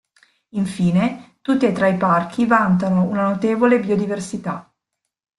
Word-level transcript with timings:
Infine, 0.53 1.35
tutti 1.43 1.67
e 1.67 1.73
tre 1.73 1.91
i 1.91 1.95
parchi 1.97 2.47
vantano 2.47 3.03
una 3.03 3.21
notevole 3.21 3.79
biodiversità. 3.79 4.73